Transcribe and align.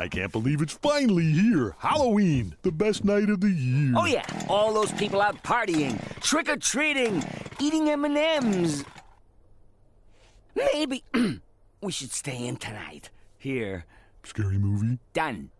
I 0.00 0.08
can't 0.08 0.32
believe 0.32 0.62
it's 0.62 0.72
finally 0.72 1.30
here. 1.30 1.76
Halloween, 1.78 2.56
the 2.62 2.72
best 2.72 3.04
night 3.04 3.28
of 3.28 3.42
the 3.42 3.50
year. 3.50 3.92
Oh 3.94 4.06
yeah, 4.06 4.24
all 4.48 4.72
those 4.72 4.90
people 4.92 5.20
out 5.20 5.42
partying, 5.42 6.00
trick 6.22 6.48
or 6.48 6.56
treating, 6.56 7.22
eating 7.58 7.90
M&Ms. 7.90 8.86
Maybe 10.54 11.04
we 11.82 11.92
should 11.92 12.12
stay 12.12 12.46
in 12.46 12.56
tonight. 12.56 13.10
Here, 13.36 13.84
Scary 14.24 14.56
movie? 14.56 14.98
done. 15.12 15.50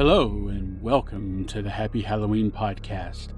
Hello, 0.00 0.48
and 0.48 0.80
welcome 0.80 1.44
to 1.44 1.60
the 1.60 1.68
Happy 1.68 2.00
Halloween 2.00 2.50
Podcast. 2.50 3.34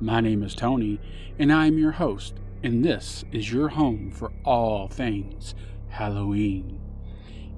My 0.00 0.22
name 0.22 0.42
is 0.42 0.54
Tony, 0.54 0.98
and 1.38 1.52
I 1.52 1.66
am 1.66 1.76
your 1.76 1.92
host, 1.92 2.36
and 2.62 2.82
this 2.82 3.22
is 3.32 3.52
your 3.52 3.68
home 3.68 4.10
for 4.10 4.32
all 4.42 4.88
things 4.88 5.54
Halloween. 5.90 6.80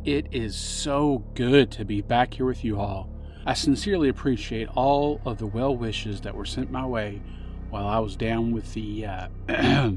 It 0.04 0.26
is 0.32 0.56
so 0.56 1.22
good 1.36 1.70
to 1.70 1.84
be 1.84 2.00
back 2.00 2.34
here 2.34 2.46
with 2.46 2.64
you 2.64 2.80
all. 2.80 3.08
I 3.46 3.54
sincerely 3.54 4.08
appreciate 4.08 4.66
all 4.74 5.20
of 5.24 5.38
the 5.38 5.46
well 5.46 5.76
wishes 5.76 6.22
that 6.22 6.34
were 6.34 6.44
sent 6.44 6.72
my 6.72 6.84
way 6.84 7.22
while 7.70 7.86
I 7.86 8.00
was 8.00 8.16
down 8.16 8.50
with 8.50 8.74
the 8.74 9.06
uh, 9.06 9.28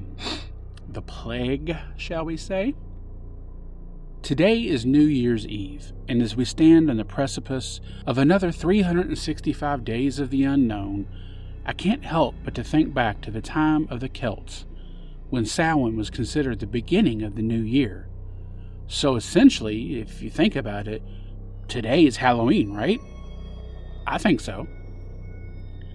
the 0.88 1.02
plague, 1.02 1.76
shall 1.98 2.26
we 2.26 2.38
say? 2.38 2.76
Today 4.22 4.60
is 4.60 4.86
New 4.86 5.02
Year's 5.02 5.48
Eve, 5.48 5.94
and 6.08 6.22
as 6.22 6.36
we 6.36 6.46
stand 6.46 6.92
on 6.92 6.98
the 6.98 7.04
precipice 7.04 7.82
of 8.06 8.20
another 8.20 8.52
365 8.52 9.84
days 9.84 10.20
of 10.20 10.30
the 10.30 10.44
unknown, 10.44 11.08
I 11.66 11.74
can't 11.74 12.06
help 12.06 12.36
but 12.44 12.54
to 12.54 12.64
think 12.64 12.94
back 12.94 13.22
to 13.22 13.32
the 13.32 13.42
time 13.42 13.88
of 13.90 14.00
the 14.00 14.08
Celts, 14.08 14.66
when 15.32 15.44
Samhain 15.44 15.98
was 15.98 16.12
considered 16.12 16.60
the 16.60 16.68
beginning 16.68 17.24
of 17.24 17.36
the 17.36 17.42
new 17.42 17.62
year. 17.62 18.10
So 18.86 19.16
essentially, 19.16 20.00
if 20.00 20.22
you 20.22 20.30
think 20.30 20.56
about 20.56 20.88
it, 20.88 21.02
today 21.68 22.06
is 22.06 22.18
Halloween, 22.18 22.74
right? 22.74 23.00
I 24.06 24.20
think 24.20 24.40
so. 24.40 24.68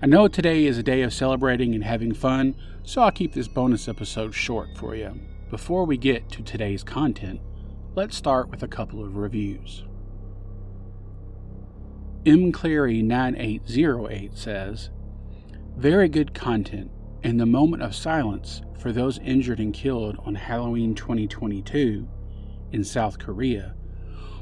I 0.03 0.07
know 0.07 0.27
today 0.27 0.67
is 0.67 0.79
a 0.79 0.83
day 0.83 1.03
of 1.03 1.15
celebrating 1.15 1.77
and 1.77 1.85
having 1.85 2.13
fun, 2.13 2.57
so 2.83 3.03
I'll 3.03 3.13
keep 3.13 3.35
this 3.35 3.49
bonus 3.49 3.87
episode 3.87 4.35
short 4.35 4.77
for 4.77 4.97
you. 4.97 5.21
Before 5.49 5.85
we 5.85 5.97
get 5.97 6.29
to 6.31 6.43
today's 6.43 6.83
content, 6.83 7.41
let's 7.97 8.15
start 8.15 8.51
with 8.51 8.63
a 8.63 8.69
couple 8.69 9.03
of 9.03 9.17
reviews. 9.17 9.85
M. 12.27 12.53
Clary 12.53 13.01
9808 13.01 14.37
says, 14.37 14.91
Very 15.79 16.07
good 16.07 16.35
content, 16.35 16.91
and 17.23 17.41
the 17.41 17.47
moment 17.47 17.83
of 17.83 17.95
silence 17.95 18.61
for 18.79 18.93
those 18.93 19.19
injured 19.21 19.61
and 19.61 19.73
killed 19.73 20.19
on 20.27 20.35
Halloween 20.35 20.95
2022 20.95 22.07
in 22.71 22.85
South 22.85 23.19
Korea 23.19 23.75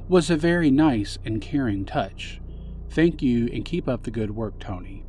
was 0.09 0.31
a 0.31 0.37
very 0.37 0.73
nice 0.73 1.17
and 1.25 1.41
caring 1.41 1.85
touch. 1.85 2.41
Thank 2.91 3.23
you 3.23 3.49
and 3.53 3.65
keep 3.65 3.89
up 3.89 4.03
the 4.03 4.11
good 4.11 4.33
work, 4.33 4.59
Tony. 4.59 5.05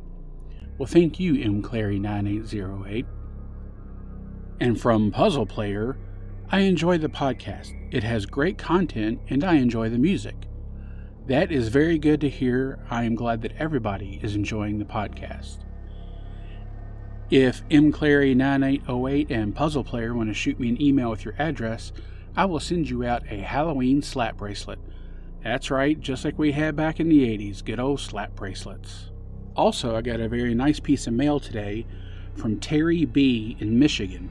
Well, 0.78 0.86
thank 0.86 1.18
you, 1.18 1.34
M. 1.42 1.62
Clary 1.62 1.98
9808. 1.98 3.06
And 4.60 4.80
from 4.80 5.10
Puzzle 5.10 5.46
Player, 5.46 5.98
I 6.48 6.60
enjoy 6.60 6.98
the 6.98 7.08
podcast. 7.08 7.75
It 7.96 8.04
has 8.04 8.26
great 8.26 8.58
content 8.58 9.20
and 9.30 9.42
I 9.42 9.54
enjoy 9.54 9.88
the 9.88 9.96
music. 9.96 10.34
That 11.28 11.50
is 11.50 11.68
very 11.68 11.98
good 11.98 12.20
to 12.20 12.28
hear. 12.28 12.78
I 12.90 13.04
am 13.04 13.14
glad 13.14 13.40
that 13.40 13.56
everybody 13.58 14.20
is 14.22 14.34
enjoying 14.34 14.78
the 14.78 14.84
podcast. 14.84 15.60
If 17.30 17.62
M. 17.70 17.90
Clary 17.92 18.34
9808 18.34 19.30
and 19.30 19.56
Puzzle 19.56 19.82
Player 19.82 20.12
want 20.12 20.28
to 20.28 20.34
shoot 20.34 20.60
me 20.60 20.68
an 20.68 20.82
email 20.82 21.08
with 21.08 21.24
your 21.24 21.36
address, 21.38 21.90
I 22.36 22.44
will 22.44 22.60
send 22.60 22.90
you 22.90 23.02
out 23.02 23.22
a 23.30 23.38
Halloween 23.38 24.02
slap 24.02 24.36
bracelet. 24.36 24.78
That's 25.42 25.70
right, 25.70 25.98
just 25.98 26.22
like 26.22 26.38
we 26.38 26.52
had 26.52 26.76
back 26.76 27.00
in 27.00 27.08
the 27.08 27.26
80s, 27.26 27.64
good 27.64 27.80
old 27.80 28.00
slap 28.00 28.34
bracelets. 28.34 29.10
Also, 29.56 29.96
I 29.96 30.02
got 30.02 30.20
a 30.20 30.28
very 30.28 30.54
nice 30.54 30.80
piece 30.80 31.06
of 31.06 31.14
mail 31.14 31.40
today 31.40 31.86
from 32.34 32.60
Terry 32.60 33.06
B. 33.06 33.56
in 33.58 33.78
Michigan. 33.78 34.30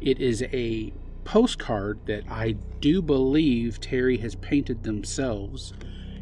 It 0.00 0.18
is 0.18 0.42
a 0.44 0.94
postcard 1.26 1.98
that 2.06 2.22
I 2.30 2.52
do 2.80 3.02
believe 3.02 3.80
Terry 3.80 4.16
has 4.18 4.36
painted 4.36 4.84
themselves 4.84 5.74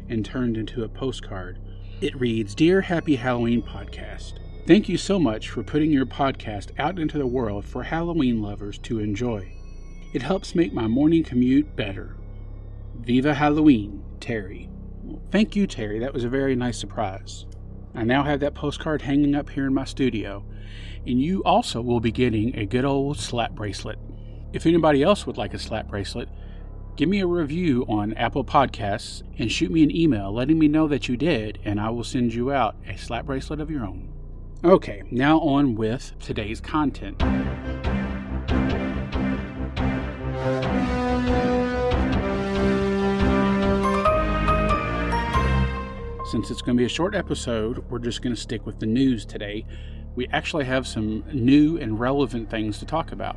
and 0.09 0.25
turned 0.25 0.57
into 0.57 0.83
a 0.83 0.89
postcard. 0.89 1.59
It 2.01 2.19
reads 2.19 2.55
Dear 2.55 2.81
Happy 2.81 3.15
Halloween 3.15 3.61
Podcast, 3.61 4.39
Thank 4.65 4.89
you 4.89 4.97
so 4.97 5.19
much 5.19 5.49
for 5.51 5.61
putting 5.61 5.91
your 5.91 6.07
podcast 6.07 6.71
out 6.79 6.97
into 6.97 7.19
the 7.19 7.27
world 7.27 7.65
for 7.65 7.83
Halloween 7.83 8.41
lovers 8.41 8.79
to 8.79 8.99
enjoy. 8.99 9.53
It 10.11 10.23
helps 10.23 10.55
make 10.55 10.73
my 10.73 10.87
morning 10.87 11.23
commute 11.23 11.75
better. 11.75 12.15
Viva 12.95 13.35
Halloween, 13.35 14.03
Terry. 14.19 14.71
Thank 15.29 15.55
you, 15.55 15.67
Terry. 15.67 15.99
That 15.99 16.15
was 16.15 16.23
a 16.23 16.29
very 16.29 16.55
nice 16.55 16.79
surprise. 16.79 17.45
I 17.93 18.05
now 18.05 18.23
have 18.23 18.39
that 18.39 18.55
postcard 18.55 19.03
hanging 19.03 19.35
up 19.35 19.51
here 19.51 19.67
in 19.67 19.73
my 19.75 19.85
studio, 19.85 20.43
and 21.05 21.21
you 21.21 21.43
also 21.43 21.79
will 21.79 21.99
be 21.99 22.11
getting 22.11 22.57
a 22.57 22.65
good 22.65 22.85
old 22.85 23.19
slap 23.19 23.51
bracelet. 23.51 23.99
If 24.55 24.65
anybody 24.65 25.03
else 25.03 25.27
would 25.27 25.35
like 25.35 25.53
a 25.53 25.59
slap 25.59 25.89
bracelet, 25.89 26.29
give 26.95 27.09
me 27.09 27.19
a 27.19 27.27
review 27.27 27.85
on 27.89 28.13
Apple 28.13 28.45
Podcasts 28.45 29.21
and 29.37 29.51
shoot 29.51 29.69
me 29.69 29.83
an 29.83 29.93
email 29.93 30.33
letting 30.33 30.57
me 30.57 30.69
know 30.69 30.87
that 30.87 31.09
you 31.09 31.17
did, 31.17 31.59
and 31.65 31.77
I 31.77 31.89
will 31.89 32.05
send 32.05 32.33
you 32.33 32.53
out 32.53 32.77
a 32.87 32.97
slap 32.97 33.25
bracelet 33.25 33.59
of 33.59 33.69
your 33.69 33.83
own. 33.83 34.13
Okay, 34.63 35.03
now 35.11 35.41
on 35.41 35.75
with 35.75 36.17
today's 36.19 36.61
content. 36.61 37.21
Since 46.31 46.49
it's 46.49 46.61
going 46.61 46.77
to 46.77 46.81
be 46.81 46.85
a 46.85 46.89
short 46.89 47.13
episode, 47.13 47.79
we're 47.89 47.99
just 47.99 48.21
going 48.21 48.33
to 48.33 48.41
stick 48.41 48.65
with 48.65 48.79
the 48.79 48.85
news 48.85 49.25
today. 49.25 49.65
We 50.15 50.27
actually 50.27 50.63
have 50.63 50.87
some 50.87 51.25
new 51.33 51.77
and 51.77 51.99
relevant 51.99 52.49
things 52.49 52.79
to 52.79 52.85
talk 52.85 53.11
about. 53.11 53.35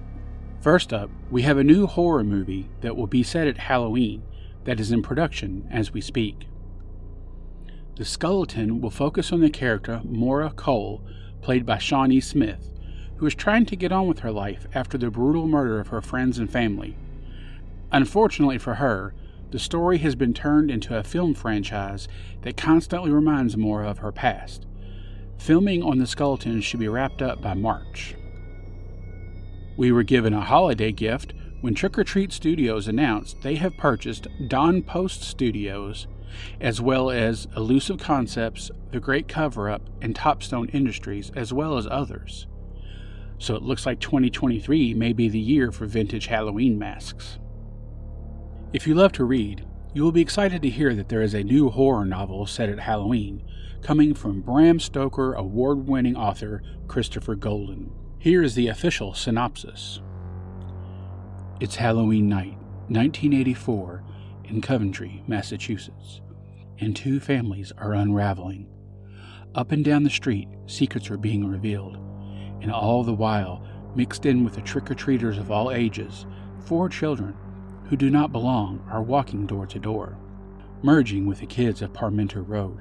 First 0.61 0.93
up, 0.93 1.09
we 1.31 1.43
have 1.43 1.57
a 1.57 1.65
new 1.65 1.87
horror 1.87 2.25
movie 2.25 2.69
that 2.81 2.97
will 2.97 3.07
be 3.07 3.23
set 3.23 3.47
at 3.47 3.59
Halloween 3.59 4.23
that 4.65 4.81
is 4.81 4.91
in 4.91 5.03
production 5.03 5.69
as 5.71 5.93
we 5.93 6.01
speak. 6.01 6.47
The 7.95 8.05
Skulleton 8.05 8.81
will 8.81 8.91
focus 8.91 9.33
on 9.33 9.41
the 9.41 9.51
character 9.51 10.01
Maura 10.05 10.51
Cole, 10.51 11.03
played 11.43 11.65
by 11.65 11.79
Shawnee 11.79 12.21
Smith, 12.21 12.71
who 13.17 13.27
is 13.27 13.37
trying 13.37 13.67
to 13.67 13.77
get 13.77 13.93
on 13.93 14.09
with 14.09 14.21
her 14.21 14.33
life 14.33 14.67
after 14.75 14.99
the 14.99 15.11
brutal 15.11 15.47
murder 15.47 15.79
of 15.79 15.89
her 15.89 16.01
friends 16.01 16.39
and 16.39 16.51
family. 16.51 16.97
Unfortunately 17.93 18.59
for 18.59 18.75
her, 18.75 19.15
the 19.51 19.59
story 19.61 19.99
has 19.99 20.17
been 20.17 20.35
turned 20.35 20.71
into 20.71 20.97
a 20.97 21.05
film 21.05 21.35
franchise 21.35 22.09
that 22.43 22.57
constantly 22.57 23.11
reminds 23.11 23.57
Maura 23.57 23.89
of 23.89 23.99
her 23.99 24.13
past. 24.13 24.67
Filming 25.39 25.85
on 25.85 25.99
the 25.99 26.05
Skulleton 26.05 26.63
should 26.63 26.81
be 26.81 26.89
wrapped 26.89 27.23
up 27.23 27.41
by 27.41 27.55
March. 27.55 28.17
We 29.79 29.93
were 29.93 30.03
given 30.03 30.35
a 30.35 30.41
holiday 30.41 30.91
gift 30.91 31.35
when 31.61 31.73
Trick 31.73 31.97
or 31.97 32.03
Treat 32.03 32.33
Studios 32.33 32.89
announced 32.89 33.43
they 33.43 33.55
have 33.55 33.77
purchased 33.77 34.27
Don 34.49 34.83
Post 34.83 35.23
Studios, 35.23 36.09
as 36.61 36.81
well 36.81 37.13
as 37.13 37.47
Elusive 37.57 37.99
Concepts, 37.99 38.73
The 38.91 38.99
Great 38.99 39.29
Cover 39.29 39.71
Up, 39.71 39.83
and 40.03 40.17
Topstone 40.17 40.75
Industries, 40.75 41.31
as 41.37 41.53
well 41.53 41.79
as 41.79 41.87
others. 41.89 42.49
So 43.39 43.55
it 43.55 43.63
looks 43.63 43.87
like 43.87 44.01
2023 44.01 44.95
may 44.95 45.13
be 45.13 45.29
the 45.29 45.39
year 45.39 45.71
for 45.71 45.87
vintage 45.87 46.27
Halloween 46.27 46.77
masks. 46.77 47.39
If 48.73 48.85
you 48.89 48.97
love 48.97 49.13
to 49.13 49.25
read, 49.25 49.65
you 49.95 50.03
will 50.03 50.11
be 50.11 50.21
excited 50.21 50.61
to 50.63 50.71
hear 50.71 50.93
that 50.97 51.09
there 51.09 51.23
is 51.23 51.35
a 51.35 51.45
new 51.45 51.71
horror 51.71 52.05
novel 52.05 52.47
set 52.47 52.69
at 52.69 52.81
Halloween, 52.81 53.45
coming 53.81 54.13
from 54.13 54.41
Bram 54.41 54.81
Stoker 54.81 55.35
award 55.35 55.87
winning 55.87 56.17
author 56.17 56.65
Christopher 56.89 57.37
Golden. 57.37 57.93
Here 58.21 58.43
is 58.43 58.57
the 58.57 58.67
official 58.67 59.15
synopsis 59.15 60.01
It's 61.61 61.77
Halloween 61.77 62.29
night, 62.29 62.57
1984, 62.89 64.03
in 64.47 64.61
Coventry, 64.61 65.23
Massachusetts, 65.29 66.21
and 66.81 66.97
two 66.97 67.21
families 67.21 67.73
are 67.79 67.95
unraveling. 67.95 68.67
Up 69.55 69.71
and 69.71 69.85
down 69.85 70.03
the 70.03 70.11
street, 70.11 70.49
secrets 70.67 71.11
are 71.11 71.17
being 71.17 71.47
revealed, 71.47 71.97
and 72.61 72.73
all 72.73 73.05
the 73.05 73.15
while, 73.15 73.65
mixed 73.95 74.27
in 74.27 74.43
with 74.45 74.55
the 74.55 74.63
trick 74.63 74.91
or 74.91 74.95
treaters 74.95 75.39
of 75.39 75.53
all 75.53 75.71
ages, 75.71 76.27
four 76.65 76.89
children 76.89 77.37
who 77.85 77.97
do 77.97 78.11
not 78.11 78.33
belong 78.33 78.85
are 78.91 79.03
walking 79.03 79.47
door 79.47 79.67
to 79.67 79.79
door. 79.79 80.19
merging 80.83 81.27
with 81.27 81.39
the 81.39 81.47
kids 81.47 81.83
of 81.83 81.93
Parmenter 81.93 82.43
Road. 82.47 82.81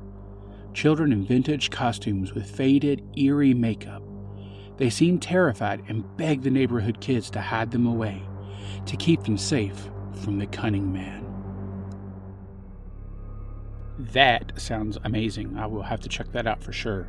Children 0.73 1.11
in 1.11 1.25
vintage 1.25 1.69
costumes 1.69 2.33
with 2.33 2.49
faded, 2.49 3.03
eerie 3.17 3.53
makeup. 3.53 4.01
They 4.77 4.89
seem 4.89 5.19
terrified 5.19 5.83
and 5.87 6.15
beg 6.17 6.43
the 6.43 6.51
neighborhood 6.51 7.01
kids 7.01 7.29
to 7.31 7.41
hide 7.41 7.71
them 7.71 7.87
away, 7.87 8.21
to 8.85 8.95
keep 8.95 9.23
them 9.23 9.37
safe 9.37 9.89
from 10.21 10.37
the 10.37 10.47
cunning 10.47 10.93
man. 10.93 11.25
That 13.97 14.53
sounds 14.61 14.97
amazing. 15.03 15.57
I 15.57 15.65
will 15.65 15.81
have 15.81 15.99
to 16.01 16.09
check 16.09 16.31
that 16.33 16.45
out 16.45 16.63
for 16.63 16.71
sure. 16.71 17.07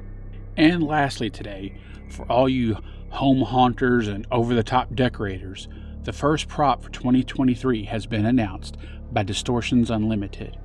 And 0.57 0.83
lastly, 0.83 1.29
today, 1.29 1.79
for 2.11 2.25
all 2.33 2.49
you 2.49 2.79
home 3.11 3.43
haunters 3.43 4.09
and 4.09 4.27
over 4.31 4.55
the 4.55 4.63
top 4.63 4.95
decorators, 4.95 5.69
the 6.05 6.13
first 6.13 6.49
prop 6.49 6.83
for 6.83 6.91
2023 6.91 7.85
has 7.85 8.07
been 8.07 8.25
announced 8.25 8.79
by 9.13 9.23
Distortions 9.23 9.91
Unlimited. 9.91 10.57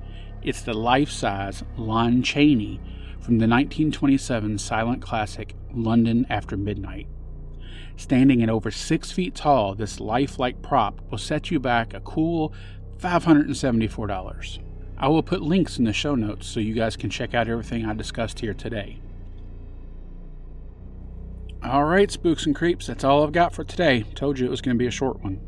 It's 0.42 0.62
the 0.62 0.74
life 0.74 1.10
size 1.10 1.62
Lon 1.76 2.22
Chaney 2.22 2.80
from 3.20 3.38
the 3.38 3.46
1927 3.46 4.58
silent 4.58 5.02
classic 5.02 5.54
London 5.76 6.26
After 6.30 6.56
Midnight. 6.56 7.06
Standing 7.96 8.42
at 8.42 8.50
over 8.50 8.70
six 8.70 9.12
feet 9.12 9.34
tall, 9.34 9.74
this 9.74 10.00
lifelike 10.00 10.62
prop 10.62 11.00
will 11.10 11.18
set 11.18 11.50
you 11.50 11.60
back 11.60 11.94
a 11.94 12.00
cool 12.00 12.52
$574. 12.98 14.58
I 14.96 15.08
will 15.08 15.22
put 15.22 15.42
links 15.42 15.78
in 15.78 15.84
the 15.84 15.92
show 15.92 16.14
notes 16.14 16.46
so 16.46 16.60
you 16.60 16.74
guys 16.74 16.96
can 16.96 17.10
check 17.10 17.34
out 17.34 17.48
everything 17.48 17.84
I 17.84 17.94
discussed 17.94 18.40
here 18.40 18.54
today. 18.54 18.98
All 21.62 21.84
right, 21.84 22.10
spooks 22.10 22.46
and 22.46 22.54
creeps, 22.54 22.86
that's 22.86 23.04
all 23.04 23.24
I've 23.24 23.32
got 23.32 23.54
for 23.54 23.64
today. 23.64 24.04
Told 24.14 24.38
you 24.38 24.46
it 24.46 24.50
was 24.50 24.60
going 24.60 24.76
to 24.76 24.78
be 24.78 24.86
a 24.86 24.92
short 24.92 25.22
one. 25.22 25.40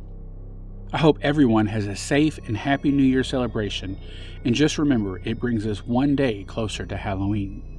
I 0.93 0.99
hope 0.99 1.19
everyone 1.20 1.67
has 1.67 1.87
a 1.87 1.96
safe 1.96 2.38
and 2.46 2.56
happy 2.56 2.90
New 2.90 3.02
Year 3.02 3.25
celebration, 3.25 3.99
and 4.44 4.55
just 4.55 4.78
remember 4.78 5.20
it 5.25 5.38
brings 5.38 5.67
us 5.67 5.84
one 5.84 6.17
day 6.17 6.44
closer 6.44 6.87
to 6.87 6.96
Halloween. 6.96 7.75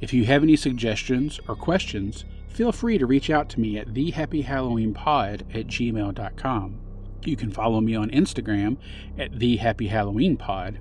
If 0.00 0.12
you 0.12 0.24
have 0.26 0.42
any 0.42 0.56
suggestions 0.56 1.40
or 1.48 1.56
questions, 1.56 2.24
feel 2.48 2.72
free 2.72 2.98
to 2.98 3.06
reach 3.06 3.30
out 3.30 3.48
to 3.50 3.60
me 3.60 3.78
at 3.78 3.88
thehappyhalloweenpod 3.88 5.54
at 5.54 5.66
gmail.com. 5.66 6.80
You 7.24 7.36
can 7.36 7.50
follow 7.50 7.80
me 7.80 7.94
on 7.94 8.10
Instagram 8.10 8.76
at 9.18 9.32
thehappyhalloweenpod. 9.32 10.78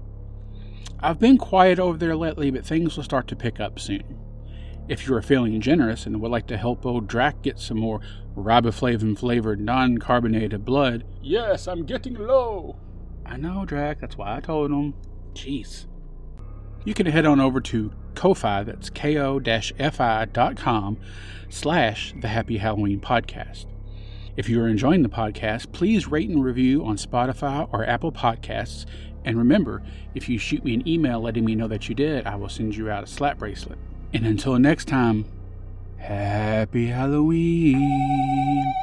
I've 1.00 1.20
been 1.20 1.38
quiet 1.38 1.80
over 1.80 1.98
there 1.98 2.16
lately, 2.16 2.52
but 2.52 2.66
things 2.66 2.96
will 2.96 3.04
start 3.04 3.28
to 3.30 3.36
pick 3.36 3.60
up 3.60 3.80
soon. 3.80 4.20
If 4.88 5.08
you 5.08 5.16
are 5.16 5.22
feeling 5.22 5.60
generous 5.62 6.06
and 6.06 6.22
would 6.22 6.32
like 6.32 6.48
to 6.48 6.58
help 6.58 6.86
old 6.86 7.08
Drac 7.08 7.42
get 7.42 7.60
some 7.60 7.80
more 7.80 8.02
riboflavin 8.36 9.18
flavored 9.18 9.60
non 9.60 9.98
carbonated 9.98 10.64
blood, 10.64 11.04
yes, 11.22 11.68
I'm 11.68 11.86
getting 11.86 12.14
low. 12.14 12.78
I 13.26 13.38
know, 13.38 13.66
Drac, 13.66 14.00
that's 14.00 14.18
why 14.18 14.38
I 14.38 14.40
told 14.42 14.70
him. 14.70 14.94
Jeez. 15.34 15.88
You 16.86 16.94
can 16.94 17.08
head 17.08 17.26
on 17.26 17.42
over 17.42 17.60
to 17.62 17.92
Ko-Fi, 18.14 18.64
that's 18.64 18.92
ko-fi.com 18.92 19.38
slash 21.50 22.14
the 22.22 22.28
Happy 22.28 22.58
Halloween 22.58 23.00
Podcast. 23.00 23.66
If 24.38 24.48
you 24.50 24.62
are 24.62 24.68
enjoying 24.68 25.02
the 25.02 25.10
podcast, 25.10 25.72
please 25.72 26.08
rate 26.08 26.30
and 26.30 26.44
review 26.44 26.86
on 26.86 26.98
Spotify 26.98 27.68
or 27.72 27.84
Apple 27.86 28.12
Podcasts. 28.12 28.86
And 29.24 29.36
remember, 29.38 29.82
if 30.14 30.30
you 30.30 30.38
shoot 30.38 30.64
me 30.64 30.76
an 30.76 30.88
email 30.88 31.20
letting 31.20 31.44
me 31.44 31.56
know 31.56 31.68
that 31.68 31.90
you 31.90 31.96
did, 31.96 32.28
I 32.28 32.36
will 32.36 32.50
send 32.50 32.76
you 32.76 32.92
out 32.92 33.04
a 33.04 33.08
slap 33.08 33.40
bracelet. 33.40 33.80
And 34.14 34.28
until 34.28 34.60
next 34.60 34.88
time, 34.88 35.26
happy 35.98 36.88
Halloween. 36.88 38.74